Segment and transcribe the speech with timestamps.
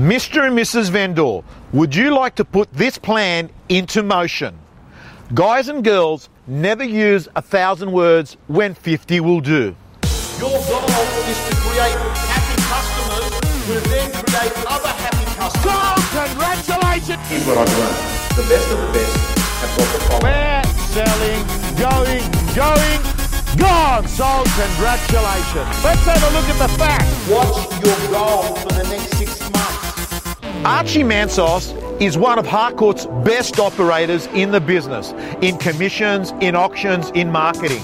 [0.00, 0.46] Mr.
[0.46, 0.88] and Mrs.
[0.88, 1.42] Vendor,
[1.74, 4.58] would you like to put this plan into motion?
[5.34, 9.76] Guys and girls, never use a thousand words when 50 will do.
[10.38, 10.88] Your goal
[11.28, 13.28] is to create happy customers
[13.68, 15.68] who then create other happy customers.
[15.68, 17.20] Oh, congratulations!
[17.28, 18.40] Here's what I've learned.
[18.40, 19.16] The best of the best
[19.60, 20.32] have got the following.
[20.32, 20.64] We're
[20.96, 21.44] selling,
[21.76, 22.24] going,
[22.56, 23.00] going,
[23.60, 24.08] gone.
[24.08, 25.84] So congratulations.
[25.84, 27.12] Let's have a look at the facts.
[27.28, 28.99] What's your goal for the next six months?
[30.64, 31.72] Archie Mansos
[32.02, 37.82] is one of Harcourts' best operators in the business, in commissions, in auctions, in marketing.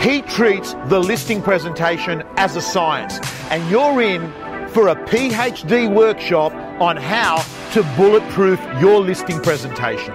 [0.00, 3.20] He treats the listing presentation as a science,
[3.52, 4.32] and you're in
[4.70, 10.12] for a PhD workshop on how to bulletproof your listing presentation.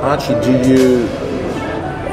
[0.00, 1.06] Archie, do you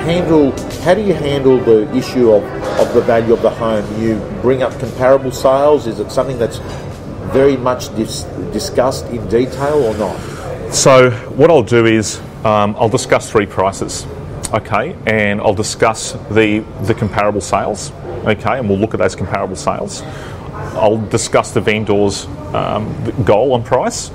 [0.03, 2.43] handle, how do you handle the issue of,
[2.81, 3.85] of the value of the home?
[4.01, 5.87] You bring up comparable sales?
[5.87, 6.59] Is it something that's
[7.31, 10.73] very much dis- discussed in detail or not?
[10.73, 14.05] So what I'll do is um, I'll discuss three prices,
[14.53, 17.91] okay, and I'll discuss the the comparable sales,
[18.25, 20.01] okay, and we'll look at those comparable sales.
[20.75, 24.11] I'll discuss the vendor's um, goal on price,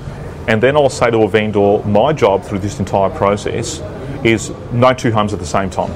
[0.47, 3.81] and then I'll say to a vendor, my job through this entire process
[4.23, 5.91] is no two homes at the same time.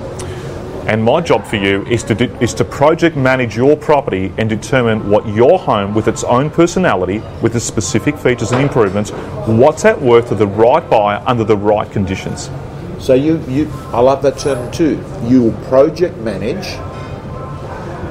[0.88, 4.48] And my job for you is to do, is to project manage your property and
[4.48, 9.10] determine what your home, with its own personality, with its specific features and improvements,
[9.48, 12.52] what's at worth to the right buyer under the right conditions.
[13.00, 15.04] So you, you I love that term too.
[15.24, 16.66] You will project manage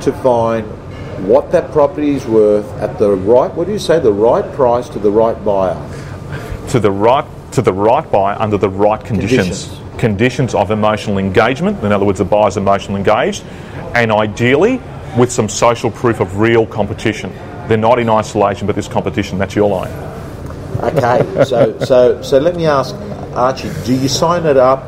[0.05, 0.67] to find
[1.29, 4.89] what that property is worth at the right, what do you say, the right price
[4.91, 5.75] to the right buyer.
[6.71, 7.25] to the right
[7.55, 9.67] to the right buyer under the right conditions.
[9.67, 10.01] Conditions.
[10.01, 13.45] Conditions of emotional engagement, in other words, the buyer's emotionally engaged,
[13.95, 14.81] and ideally
[15.17, 17.33] with some social proof of real competition.
[17.69, 19.39] They're not in isolation, but this competition.
[19.39, 19.93] That's your line.
[20.83, 22.95] Okay, so so so let me ask
[23.35, 24.85] Archie, do you sign it up?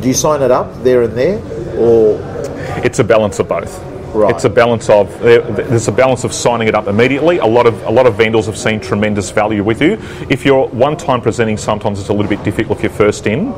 [0.00, 1.38] Do you sign it up there and there,
[1.76, 2.18] or
[2.84, 3.89] It's a balance of both.
[4.12, 4.34] Right.
[4.34, 7.38] It's a balance of there's a balance of signing it up immediately.
[7.38, 9.98] A lot of a lot of vendors have seen tremendous value with you.
[10.28, 13.54] If you're one time presenting, sometimes it's a little bit difficult if you're first in.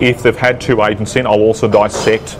[0.00, 2.38] If they've had two agents in, I'll also dissect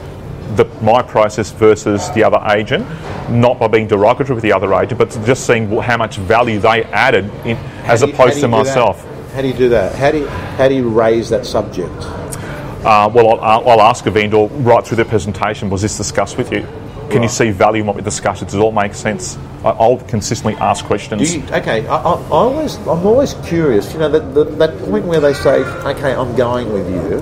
[0.56, 2.86] the, my process versus the other agent,
[3.30, 6.84] not by being derogatory with the other agent, but just seeing how much value they
[6.84, 8.48] added in, as you- opposed to do that?
[8.48, 9.06] myself.
[9.34, 9.94] How do you do that?
[9.94, 11.94] How do you, how do you raise that subject?
[12.82, 16.50] Uh, well, I'll, I'll ask a vendor right through their presentation, was this discussed with
[16.50, 16.66] you?
[17.10, 18.44] Can you see value in what we discussed?
[18.44, 19.36] Does it all make sense?
[19.64, 21.34] I- I'll consistently ask questions.
[21.34, 23.92] You, okay, I, I, always, I'm always curious.
[23.92, 27.20] You know, that, that, that point where they say, "Okay, I'm going with you."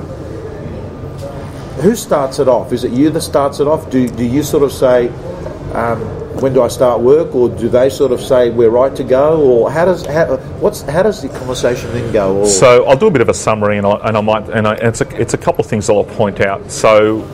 [1.82, 2.72] Who starts it off?
[2.72, 3.88] Is it you that starts it off?
[3.90, 5.08] Do, do you sort of say,
[5.74, 6.00] um,
[6.40, 9.40] "When do I start work?" Or do they sort of say, "We're right to go"?
[9.40, 12.38] Or how does how, what's how does the conversation then go?
[12.38, 14.66] Or, So I'll do a bit of a summary, and I, and I might, and
[14.66, 16.70] I, and it's a, it's a couple of things that I'll point out.
[16.70, 17.26] So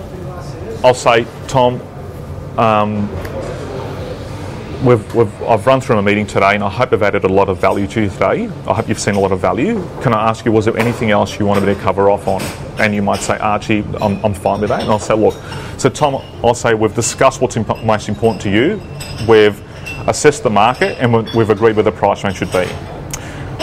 [0.85, 1.81] I'll say, Tom,
[2.59, 3.09] um,
[4.85, 7.49] we've, we've, I've run through a meeting today, and I hope I've added a lot
[7.49, 8.49] of value to you today.
[8.67, 9.83] I hope you've seen a lot of value.
[10.03, 12.43] Can I ask you, was there anything else you wanted me to cover off on?
[12.81, 14.83] And you might say, Archie, I'm, I'm fine with that.
[14.83, 15.35] And I'll say, look,
[15.79, 18.81] so Tom, I'll say we've discussed what's imp- most important to you.
[19.29, 19.61] We've
[20.09, 22.69] assessed the market, and we've, we've agreed where the price range should be.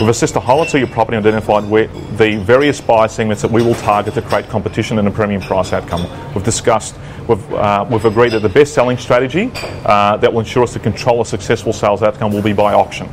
[0.02, 3.52] We've assessed the whole of your property and identified where the various buyer segments that
[3.52, 6.08] we will target to create competition and a premium price outcome.
[6.34, 6.96] We've discussed,
[7.28, 9.52] we've, uh, we've agreed that the best selling strategy
[9.86, 13.08] uh, that will ensure us to control a successful sales outcome will be by auction.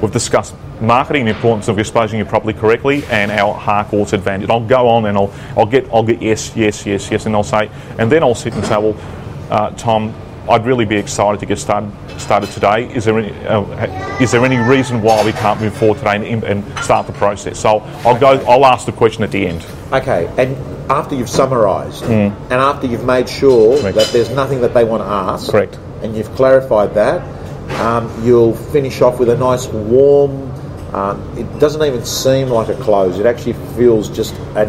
[0.00, 4.48] We've discussed marketing, the importance of exposing your property correctly, and our Harcourts advantage.
[4.48, 7.42] I'll go on and I'll, I'll get I'll get yes, yes, yes, yes, and I'll
[7.42, 8.96] say, and then I'll sit and say, well,
[9.50, 10.14] uh, Tom,
[10.48, 12.92] I'd really be excited to get started started today.
[12.94, 16.42] Is there any uh, is there any reason why we can't move forward today and,
[16.44, 17.58] and start the process?
[17.58, 18.32] So I'll go.
[18.48, 19.64] I'll ask the question at the end.
[19.92, 20.56] okay, and
[20.90, 23.80] after you've summarised, and after you've made sure Mm.
[23.82, 23.96] Correct.
[23.96, 25.78] that there's nothing that they want to ask, Correct.
[26.02, 27.20] and you've clarified that,
[27.80, 30.50] um, you'll finish off with a nice warm.
[30.94, 33.18] Um, it doesn't even seem like a close.
[33.18, 34.64] It actually feels just a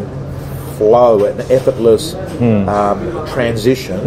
[0.77, 3.97] flow, an effortless um, transition.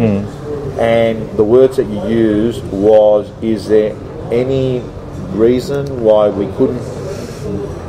[0.79, 3.95] And the words that you used was, "Is there
[4.31, 4.81] any
[5.31, 6.83] reason why we couldn't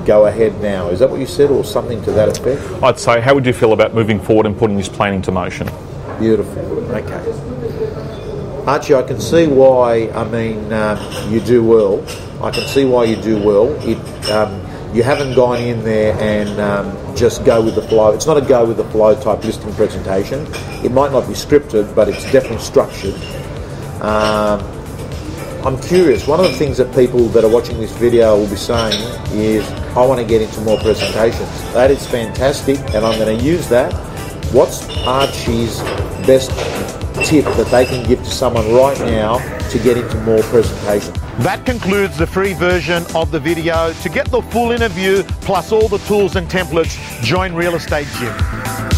[0.04, 2.60] go ahead now?" Is that what you said, or something to that effect?
[2.82, 5.68] I'd say, how would you feel about moving forward and putting this plan into motion?
[6.18, 6.62] Beautiful.
[6.94, 7.22] Okay.
[8.66, 10.10] Archie, I can see why.
[10.14, 10.98] I mean, um,
[11.30, 12.02] you do well.
[12.42, 13.68] I can see why you do well.
[13.86, 13.98] It,
[14.30, 14.60] um,
[14.94, 18.12] you haven't gone in there and um, just go with the flow.
[18.12, 20.46] It's not a go with the flow type listing presentation.
[20.84, 23.14] It might not be scripted, but it's definitely structured.
[24.00, 24.60] Um,
[25.64, 26.26] I'm curious.
[26.26, 29.00] One of the things that people that are watching this video will be saying
[29.32, 29.66] is,
[29.96, 31.50] I want to get into more presentations.
[31.72, 33.92] That is fantastic, and I'm going to use that.
[34.52, 35.80] What's Archie's
[36.26, 36.50] best
[37.26, 39.38] tip that they can give to someone right now
[39.70, 41.23] to get into more presentations?
[41.38, 43.92] That concludes the free version of the video.
[43.92, 48.93] To get the full interview plus all the tools and templates, join Real Estate Gym.